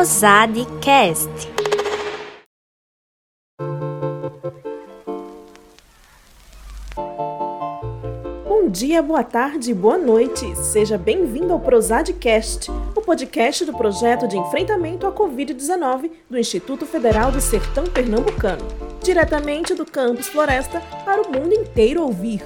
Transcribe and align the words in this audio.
Prosadcast. 0.00 1.28
Bom 8.48 8.70
dia, 8.70 9.02
boa 9.02 9.22
tarde, 9.22 9.74
boa 9.74 9.98
noite. 9.98 10.56
Seja 10.56 10.96
bem-vindo 10.96 11.52
ao 11.52 11.60
Prosadcast, 11.60 12.70
o 12.96 13.02
podcast 13.02 13.66
do 13.66 13.74
projeto 13.74 14.26
de 14.26 14.38
enfrentamento 14.38 15.06
à 15.06 15.12
Covid-19 15.12 16.10
do 16.30 16.38
Instituto 16.38 16.86
Federal 16.86 17.30
do 17.30 17.42
Sertão 17.42 17.84
Pernambucano, 17.84 18.66
diretamente 19.02 19.74
do 19.74 19.84
campus 19.84 20.28
Floresta 20.28 20.80
para 21.04 21.20
o 21.20 21.30
mundo 21.30 21.52
inteiro 21.52 22.00
ouvir. 22.00 22.40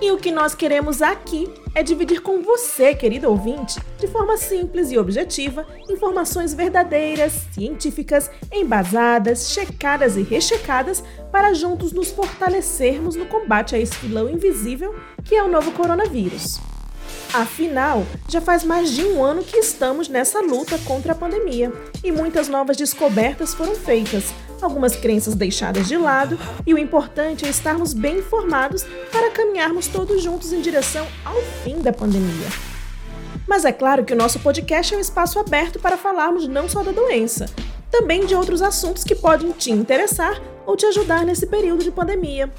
E 0.00 0.12
o 0.12 0.16
que 0.16 0.30
nós 0.30 0.54
queremos 0.54 1.02
aqui 1.02 1.52
é 1.74 1.82
dividir 1.82 2.22
com 2.22 2.40
você, 2.40 2.94
querido 2.94 3.28
ouvinte, 3.28 3.80
de 3.98 4.06
forma 4.06 4.36
simples 4.36 4.92
e 4.92 4.98
objetiva, 4.98 5.66
informações 5.88 6.54
verdadeiras, 6.54 7.32
científicas, 7.52 8.30
embasadas, 8.52 9.50
checadas 9.50 10.16
e 10.16 10.22
rechecadas 10.22 11.02
para 11.32 11.52
juntos 11.52 11.92
nos 11.92 12.12
fortalecermos 12.12 13.16
no 13.16 13.26
combate 13.26 13.74
a 13.74 13.78
esse 13.78 13.96
filão 13.96 14.30
invisível 14.30 14.94
que 15.24 15.34
é 15.34 15.42
o 15.42 15.48
novo 15.48 15.72
coronavírus. 15.72 16.60
Afinal, 17.32 18.06
já 18.26 18.40
faz 18.40 18.64
mais 18.64 18.90
de 18.90 19.04
um 19.04 19.22
ano 19.22 19.44
que 19.44 19.58
estamos 19.58 20.08
nessa 20.08 20.40
luta 20.40 20.78
contra 20.78 21.12
a 21.12 21.14
pandemia 21.14 21.70
e 22.02 22.10
muitas 22.10 22.48
novas 22.48 22.76
descobertas 22.76 23.52
foram 23.52 23.74
feitas, 23.74 24.32
algumas 24.62 24.96
crenças 24.96 25.34
deixadas 25.34 25.86
de 25.86 25.96
lado 25.96 26.38
e 26.66 26.72
o 26.72 26.78
importante 26.78 27.44
é 27.44 27.50
estarmos 27.50 27.92
bem 27.92 28.20
informados 28.20 28.84
para 29.12 29.30
caminharmos 29.30 29.88
todos 29.88 30.22
juntos 30.22 30.54
em 30.54 30.62
direção 30.62 31.06
ao 31.22 31.36
fim 31.62 31.82
da 31.82 31.92
pandemia. 31.92 32.48
Mas 33.46 33.66
é 33.66 33.72
claro 33.72 34.04
que 34.04 34.14
o 34.14 34.16
nosso 34.16 34.40
podcast 34.40 34.94
é 34.94 34.96
um 34.96 35.00
espaço 35.00 35.38
aberto 35.38 35.78
para 35.78 35.98
falarmos 35.98 36.48
não 36.48 36.66
só 36.66 36.82
da 36.82 36.92
doença, 36.92 37.44
também 37.90 38.24
de 38.24 38.34
outros 38.34 38.62
assuntos 38.62 39.04
que 39.04 39.14
podem 39.14 39.52
te 39.52 39.70
interessar 39.70 40.40
ou 40.66 40.76
te 40.76 40.86
ajudar 40.86 41.26
nesse 41.26 41.46
período 41.46 41.84
de 41.84 41.90
pandemia. 41.90 42.50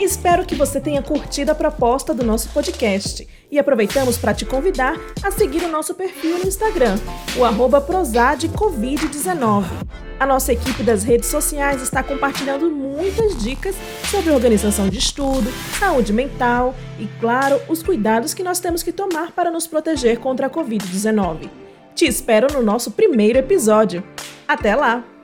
Espero 0.00 0.44
que 0.44 0.54
você 0.54 0.80
tenha 0.80 1.02
curtido 1.02 1.50
a 1.50 1.54
proposta 1.54 2.12
do 2.12 2.24
nosso 2.24 2.48
podcast 2.50 3.26
e 3.50 3.58
aproveitamos 3.58 4.18
para 4.18 4.34
te 4.34 4.44
convidar 4.44 4.96
a 5.22 5.30
seguir 5.30 5.62
o 5.64 5.68
nosso 5.68 5.94
perfil 5.94 6.38
no 6.38 6.46
Instagram, 6.46 6.96
o 7.36 7.44
arroba 7.44 7.80
prosadcovid19. 7.80 9.64
A 10.18 10.26
nossa 10.26 10.52
equipe 10.52 10.82
das 10.82 11.02
redes 11.04 11.28
sociais 11.28 11.82
está 11.82 12.02
compartilhando 12.02 12.70
muitas 12.70 13.36
dicas 13.42 13.74
sobre 14.10 14.30
organização 14.30 14.88
de 14.88 14.98
estudo, 14.98 15.50
saúde 15.78 16.12
mental 16.12 16.74
e, 16.98 17.06
claro, 17.20 17.60
os 17.68 17.82
cuidados 17.82 18.32
que 18.32 18.42
nós 18.42 18.58
temos 18.58 18.82
que 18.82 18.92
tomar 18.92 19.32
para 19.32 19.50
nos 19.50 19.66
proteger 19.66 20.18
contra 20.18 20.46
a 20.46 20.50
Covid-19. 20.50 21.50
Te 21.94 22.06
espero 22.06 22.52
no 22.52 22.62
nosso 22.62 22.90
primeiro 22.90 23.38
episódio. 23.38 24.02
Até 24.48 24.74
lá! 24.74 25.15